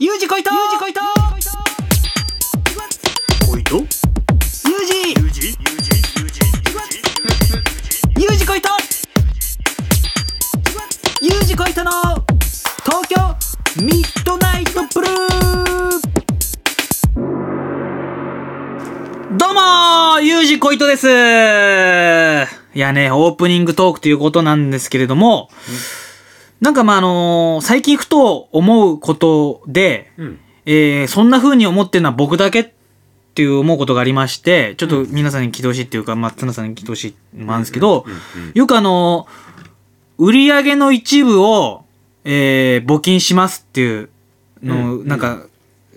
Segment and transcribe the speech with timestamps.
[0.00, 1.00] ユージこいとユージこいと
[3.50, 3.78] こいと？
[3.78, 3.84] ユー
[4.84, 5.08] ジ。
[5.08, 5.48] ユージ？
[5.48, 5.90] ユージ？
[6.20, 6.40] ユージ？
[8.16, 8.46] ユージ？
[8.46, 8.68] こいと
[11.20, 11.90] ユージこいとの
[12.84, 13.16] 東京
[13.82, 15.10] ミッドナイトブルー。
[19.36, 20.22] どうもー。
[20.22, 21.08] ユージこいとです。
[21.08, 21.10] い
[22.78, 25.50] やね、オープニングトークということなんですけれども、
[26.60, 30.38] なんかまああのー最近ふと思うことで、うん。
[30.66, 32.68] えーそんな風に思ってるのは僕だけっ
[33.34, 38.04] ていう思うことがありまして、ちょっと皆さんに聞いてほしいっていうか、まあ、さんに聞いてほしいもあるんですけど、
[38.54, 39.48] よくあのー
[40.20, 41.84] 売り上げの一部を、
[42.24, 44.10] えー募金しますっていう
[44.64, 45.06] のを、うん。
[45.08, 45.46] なんか、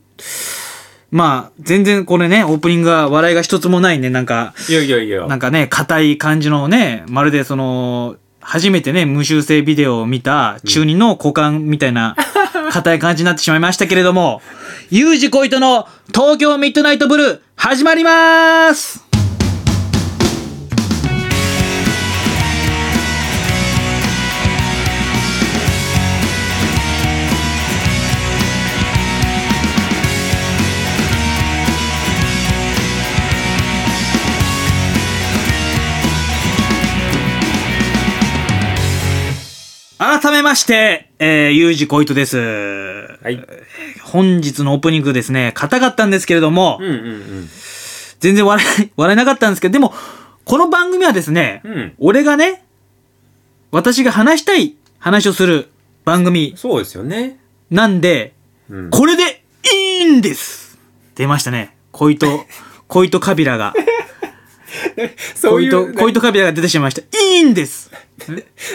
[1.14, 5.28] まあ、全然これね、オープニングが笑いが一つもないね、なんか、いやいやいや。
[5.28, 12.16] なんかね、硬い感じのね、まるでその、初めてね、無修正ビデオを見た中二の股間みたいな、
[12.72, 14.42] 硬い感じになってしまいましたけれども、
[14.90, 19.03] ユージコイトの東京ミッドナイトブルー、始まります
[40.24, 42.38] 改めまして、えー、ユージコイトです。
[42.38, 43.46] はい
[44.02, 47.50] 本日のオープニングですね、硬かったんですけれども、うんうん
[48.22, 49.94] 全然笑い、 笑えなかったんですけど、でも、
[50.46, 52.64] この番組はですね、うんうん俺がね、
[53.72, 55.68] 私が話したい話をする
[56.06, 57.38] 番組そうですよね
[57.70, 58.32] なんで、
[58.70, 59.44] うんこれで
[59.74, 60.80] いいんです
[61.16, 61.76] 出ましたね。
[61.92, 62.46] 小糸、
[62.88, 63.74] 小糸カビラが。
[65.36, 67.02] そういう小糸カビラが出てしまいました。
[67.02, 67.92] いいんです。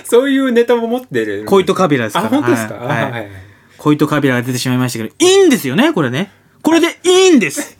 [0.04, 1.44] そういうネタも持ってる。
[1.46, 2.26] 小糸カビラですから。
[2.26, 2.74] あ本当ですか？
[2.74, 2.86] はい。
[2.86, 3.02] はい。
[3.02, 3.30] あはいはい。
[3.78, 6.30] 小糸カビラが出てしまいましたけど、いいんですよね、これね。
[6.62, 7.78] これでいいんです。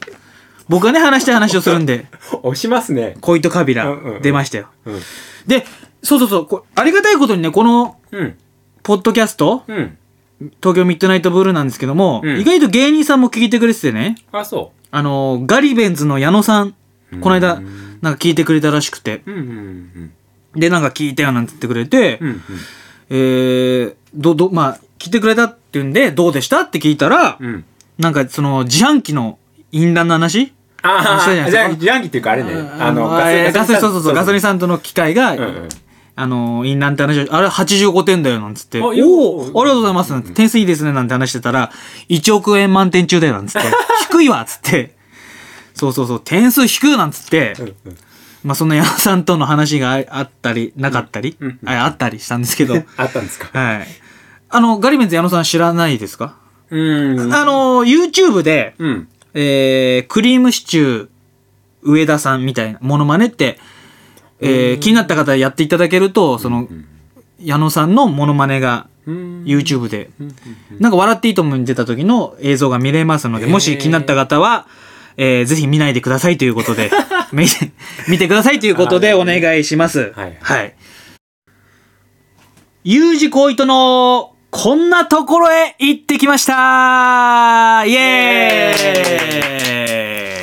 [0.69, 2.07] 僕がね、話したい話をするんで、
[2.43, 3.17] 押しますね。
[3.21, 4.23] 小糸カビラうんうんうん。
[4.23, 4.69] 出ましたよ。
[4.85, 5.01] うん。
[5.47, 5.67] で、
[6.03, 8.35] そうそうそう、こありがたいことにね、この、うん。
[8.85, 9.97] ポッドキャスト、うん。
[10.63, 12.39] 東京ミッドナイトブルーなんですけども、うん。
[12.41, 16.75] 意外と芸人さんも聞いてくれててね、あそあの、ガリベンズの矢野さん、
[17.21, 19.23] この間、うんなんか聞いてくれたらしくて、
[20.55, 22.43] で、なんか聞いたよなんて言ってくれて、うんうん。
[23.11, 27.65] えー、ど、ど、まあ、聞いてくれたって言うんで、どうでしたって聞いたら、うん。
[27.99, 29.39] なんかその、自販機の
[29.73, 30.53] 飲料の話？
[30.81, 32.53] ああじゃあ自販機っていうかあれね。
[32.55, 33.25] あのガ
[33.65, 35.37] ソリン、そうそうそう、ガソリンささんとの機会が、
[36.15, 38.81] あの、飲料って話を、あれ85点だよ、なんつって。
[38.81, 40.31] おおーありがとうございます、なんて。
[40.33, 41.73] 点数いいですね、なんて話してたら、
[42.09, 43.69] 1億円満点中だよ、なんつって。
[44.11, 44.98] 低いわ、つって。
[45.79, 47.97] そうそうそう、点数低いなんつって、うんうん。
[48.45, 53.59] まあその矢野さんとの話がああったり、なかったり、ああったりしたんですけど、 あったんですか？
[53.59, 53.87] はい。
[54.51, 56.37] あの、ガリベンズ矢野さん知らないですか、
[56.71, 57.33] うん。
[57.35, 59.09] あの、YouTube で、うん。
[59.35, 61.09] えー、クリームシチュー
[61.83, 63.59] 上田さんみたいなモノマネって、
[64.41, 66.67] えー、気になった方やっていただけると、その、
[67.41, 70.35] 矢野さんのモノマネがうん YouTube で、うん
[70.81, 74.67] なんか笑っていいともに出た時の映像が見れますので、もし気になった方は、
[75.21, 76.93] えー、ぜひ見ないでくださいということで、
[77.33, 77.49] 見
[78.19, 80.13] て、くださいということでお願いします。
[80.17, 80.39] はい。
[80.41, 80.75] はい。
[82.85, 87.85] U 字工糸の、こんなところへ行ってきました。
[87.85, 88.73] イエ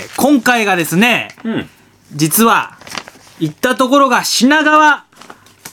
[0.04, 0.10] ーイ。
[0.18, 1.70] 今回がですね、うん。
[2.14, 2.78] 実は、
[3.40, 5.06] 行ったところが品川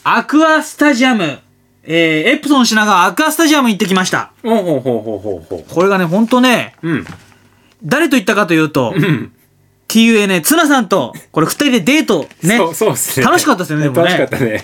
[0.05, 1.39] アクアスタジアム、
[1.83, 4.31] えー、エプソン品川アクアスタジアムに行ってきました。
[4.43, 7.05] ほうほうほうほうほうほこれがね、ほんとね、ううん
[7.83, 9.31] 誰と行ったかというと、うん。
[9.83, 12.57] っていうね、ツナさんと、これ二人でデート、ね。
[12.57, 13.25] そうそうっすね。
[13.25, 14.03] 楽しかったですよねでもね。
[14.03, 14.63] 楽しかったね。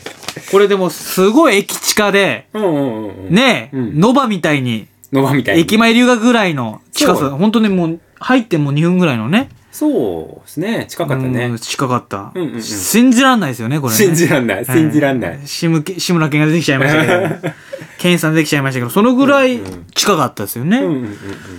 [0.51, 3.33] これでもすごい駅地下で、うんうんうんうん。
[3.33, 3.99] ね、うん。
[3.99, 5.61] ノバみたいに、ノバみたいに。
[5.61, 7.29] 駅前留学ぐらいの近さ、そう。
[7.31, 9.49] ほんとね、もう、入ってもう2分ぐらいのね。
[9.71, 10.85] そうですね。
[10.89, 12.31] 近かったうねん近かった。
[12.33, 12.61] うんうんうん。
[12.61, 13.97] 信じらんないですよね、これね。
[13.97, 14.65] 信じらんない。
[14.65, 15.31] 信じらんない。
[15.31, 17.49] は志村け志村けんが出てきちゃいましたけど、
[17.99, 19.59] ケンさん出てきちゃいましたけど、そのぐらい
[19.93, 20.81] 近かったですよね。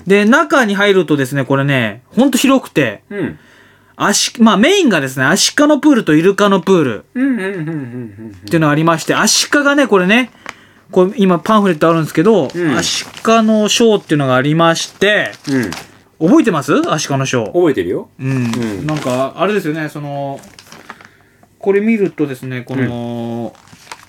[0.06, 3.38] で、中に入るとですね、これね、ほんと広くて、うんうん
[4.02, 10.30] アシ、まあメインがですね、アシカのプールとイルカのプールっていうのがありまして、アシカがね、これね、
[10.90, 15.54] これ今パンフレットあるんですけど、うんアシカのショーっていうのがありまして、うん。
[15.64, 15.70] うん。
[16.30, 16.72] 覚えてます？
[16.90, 17.46] アシカのショー。
[17.48, 18.08] 覚えてるよ。
[18.18, 18.30] うん。
[18.30, 20.40] うんなんか、あれですよね、その、
[21.58, 23.54] これ見るとですね、この、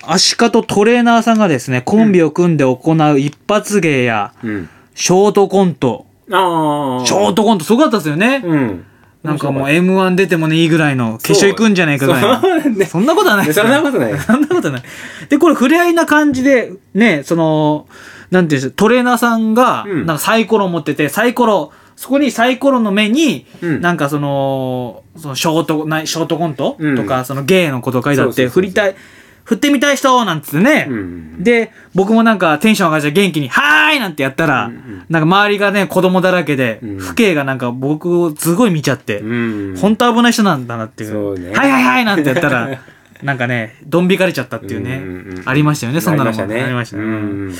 [0.03, 4.69] アシカとトレーナーさんがですね、コンビを組んで行う一発芸や、うん。
[4.95, 6.05] ショートコント。
[6.31, 7.05] ああ。
[7.05, 8.41] ショートコントすごかったですよね。
[8.43, 8.85] うん。
[9.23, 12.41] なんかもう M1 出てもね、いいぐらいの、決勝行くんじゃないかぐらいの。
[12.41, 14.17] そうねそんなことはないですそんなことない。
[14.19, 14.83] そんなことない。
[15.29, 17.85] で、これ、触れ合いな感じで、ね、その、
[18.31, 28.95] なんていうんですかトレーナーさんが、うんなんかサイコロを持ってて、サイコロ、そこにサイコロの目に、うんなんかその、そのショート、なショートコント、うんとか、その芸のこと書いてあって、そうそうそうそう振りたい、
[29.43, 31.43] 振ってみたい人なんつってね、うん。
[31.43, 39.77] で、僕もなんかテンション上がっちゃ元気に、はーいなんてやったら、うんうんなんか周りがね、子供だらけで、うん父兄がなんか僕をすごい見ちゃって、うん。
[39.77, 41.11] 本当危ない人なんだなっていう。
[41.11, 42.79] そうねはいはいはいなんてやったら、
[43.23, 45.43] なんかね、どんびかれちゃったっていうね。
[45.45, 46.41] ありましたよね、そんなのも。
[46.41, 47.51] ありましたね。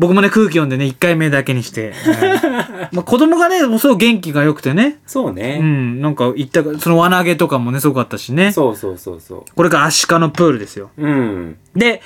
[0.00, 1.92] 僕もね、空気読んでね、1回目だけにして。
[1.92, 4.98] は いまあ子供がね、もうすごい元気が良くてね。
[5.06, 5.58] うそうね。
[5.58, 8.50] ん、なんか言ったか、その輪投げとかもね、すごかったしね。
[8.50, 10.88] そうそうそうそこれがアシカのプールですよ。
[10.96, 11.06] う。
[11.06, 11.56] うん。
[11.76, 12.00] で、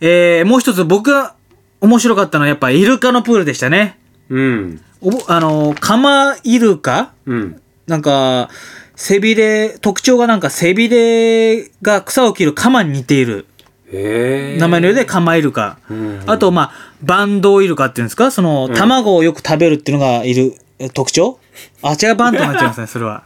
[0.00, 1.34] えー、もう一つ僕が
[1.82, 3.98] 面白かったのはやっぱイルカのプールでしたね。
[4.30, 4.80] うん。
[5.02, 7.12] おぼあの、カマイルカ？
[7.26, 7.60] うん。
[7.86, 8.48] なんか、
[8.96, 13.44] 背びれ、特徴がなんか背びれが草を切るカマに似ている。
[13.92, 15.78] 名前のようでカマイルカ。
[15.90, 16.22] うん。
[16.26, 16.72] あと、まあ、
[17.02, 18.30] バンドウイルカっていうんですか？
[18.30, 21.38] その、うん卵をよく食べるっていうのがいるえ特徴？
[21.82, 23.22] あ、違うバンドになっちゃいますね、 それは。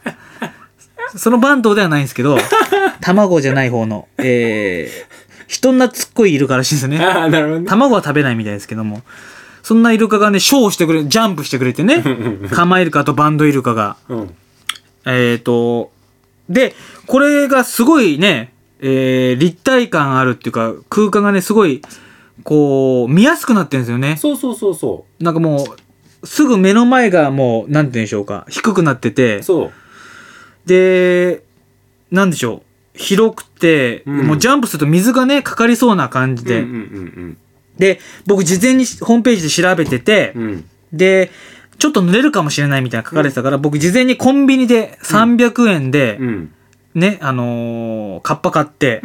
[1.15, 2.37] そのバンドではないんですけど、
[3.01, 6.99] 卵じゃない方の、えー、人懐っこいイルカらしいですね。
[7.03, 7.67] ああ、なるほどね。
[7.67, 9.01] 卵は食べないみたいですけども。
[9.63, 12.03] そんなイルカがね、ショーをしてくれ、ジャンプしてくれてね。
[12.51, 13.97] カマイルカとバンドイルカが。
[14.07, 14.35] うん。
[15.05, 15.91] えっ、と、
[16.49, 16.75] で、
[17.07, 21.81] これがすごいね、えー、立体感あるっていうか、空間がね、すごい、
[22.43, 24.15] こう、見やすくなってるんですよね。
[24.17, 25.65] そうそうそうそなんかも
[26.23, 29.71] う、すぐ目の前がもう、なんて言うんでしょうか、低くなっててう。、そう。
[30.65, 31.43] で、
[32.11, 32.63] なんでしょ
[32.95, 37.37] う、広くて、うんもうジャンプすると水がね、かかりそうな感じで、うんうん
[37.77, 40.49] で、僕事前にホームページで調べてて、うんうん。
[40.49, 40.69] うん。
[40.91, 41.31] で、
[41.79, 46.53] ちょっと濡れるかもしれないみたいな書かれてたから、僕事前にコンビニで300円で、うん。
[46.95, 49.01] ね、あのーカッパ買って、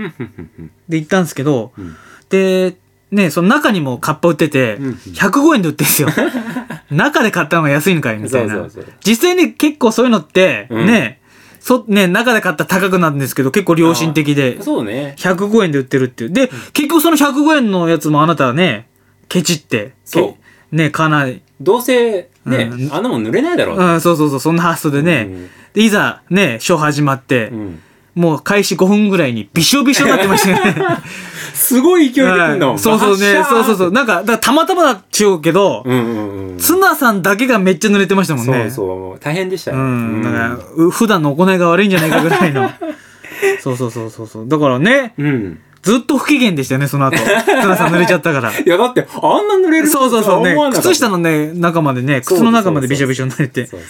[0.89, 1.97] で行ったんですけど、うん。
[2.31, 2.77] で、
[3.11, 4.93] ね、その中にもカッパ売ってて、うんうん。
[4.95, 6.09] 105円で売ってんですよ。
[6.91, 8.55] 中で買ったのが安いのかいみたいな。
[8.55, 8.93] そうそうそう。
[9.05, 10.87] 実際に結構そういうのって、うん。
[10.87, 11.21] ね、
[11.61, 15.15] そ、ね、中で買ったら高くなるんですけど、結構良心的で、そうね。
[15.19, 16.31] 105円で売ってるっていう。
[16.31, 18.89] で、結局その105円のやつもあなたはね、
[19.29, 20.37] ケチって、そ
[20.73, 22.93] けね、かなり、どうせ、ねう、ん。
[22.93, 23.79] あんなもん濡れないだろう。
[23.79, 27.83] うん、そうそうそう、そんな発想でね、うんで、いざ、ね、ショー始まって、うん。
[28.15, 30.75] もう開始5分ぐらいにびしょびしょになってましたよね。
[31.53, 32.71] すごい勢いで来んの。
[32.71, 33.93] はいそうそうね、そうそうそう。
[33.93, 36.59] なんか、だからたまたまだっちゅうけど、うんうんうん。
[36.59, 38.71] ツナさんだけがめっちゃ濡れてましたもんね。
[38.71, 39.19] そうそう。
[39.21, 39.79] 大変でしたよ。
[39.79, 40.23] うん。
[40.23, 42.71] だから、う普段の行いが悪いんじゃないかぐらいの。
[43.61, 44.49] そうそうそうそうそう。
[44.49, 45.59] だからね、うん。
[45.83, 47.17] ずっと不機嫌でしたよね、その後。
[47.19, 47.25] ツ
[47.69, 48.53] ナさん濡れちゃったから。
[48.57, 53.67] いや、だって、あんな濡れるそうそうそうね靴下のね、中までね、靴の中までびしょびしょになれて。
[53.67, 53.89] そうそう。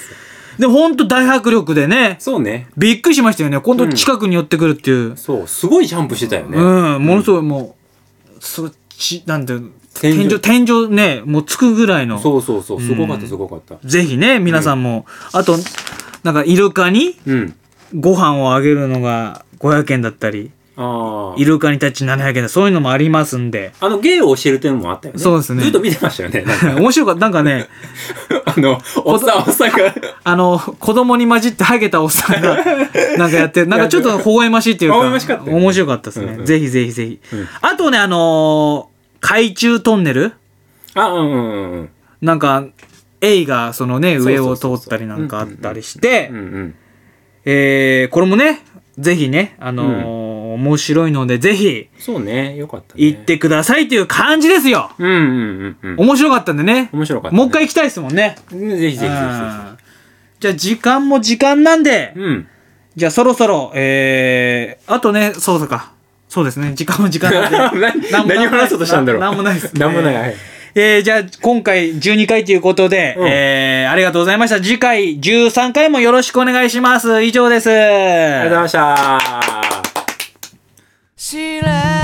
[0.58, 2.68] で、ほんと大迫力でね、そうね。
[2.76, 3.60] びっくりしましたよね。
[3.60, 5.16] 今度近くに寄ってくるっていう。
[5.16, 6.58] そう、すごいジャンプしてたよね。
[6.58, 7.76] うん、ものすごいも
[8.36, 9.68] う、そち、なんていうの
[10.00, 12.18] 天井天井、ね、もうつくぐらいの。
[12.18, 12.80] そうそうそう。
[12.80, 13.76] すごかっうんた、すごかった。
[13.86, 15.06] ぜひね、皆さんも。
[15.32, 15.56] あと、
[16.22, 17.54] なんか、イルカにうん。
[17.94, 20.50] ご飯をあげるのが500円だったり。
[20.76, 23.72] イルカにタッチ700円だそういうのもありますんで。
[23.80, 25.20] あの、芸を教える点もあったよね。
[25.20, 26.44] そうですねずっと見てましたよね。
[26.76, 27.20] 面白かった。
[27.20, 27.68] なんかね、
[28.44, 29.94] あの、おっさん、おっさんが。
[30.24, 32.56] あの、子供に混じってハゲたおっさんが、
[33.16, 36.26] なんかやって、なんかちょっと微笑ましいっていうか、ましかったよね面白かったですね。
[36.26, 37.20] うんうんぜひぜひぜひ。
[37.32, 38.94] うんあとね、あのー
[39.26, 40.32] 海中トンネル？
[40.94, 41.88] あ、うんうんうん
[42.20, 42.66] なんか、
[43.20, 46.36] エイがそのね、上を通ったりなんかあったりしてうん。
[46.36, 46.74] う、んうん。
[47.46, 48.60] えー、これもね、
[48.98, 50.23] ぜひね、あのー
[50.54, 52.56] 面白いので、ぜひ、そうね。
[52.56, 53.04] よかったね。
[53.04, 54.90] 行ってくださいという感じですよ。
[54.98, 55.96] うんうんうんうん。
[56.00, 56.90] 面白かったんでね。
[56.92, 57.38] 面白かったね。
[57.38, 58.36] もう一回行きたいですもんね。
[58.52, 59.12] うんぜひぜひぜひ
[60.40, 62.20] じゃあ時間も時間なんで、ひ。
[62.20, 62.48] うん。
[62.96, 65.92] じゃあそろそろ、えー、あとね、そうそうか。
[66.28, 66.72] そうですね。
[66.74, 67.92] 時間も時間なんで。
[68.10, 69.20] 何話そうとしたんだろう。
[69.20, 69.72] ななんもないです。
[69.78, 70.14] なんもない。
[70.14, 70.34] えーはい
[70.76, 74.56] えー、じゃあ、今回12回ということで、うんえー、ありがとうございました。
[74.56, 77.22] 次回13回もよろしくお願いします。
[77.22, 77.70] 以上です。
[77.70, 79.63] ありがとうございました。
[81.24, 82.03] 起来。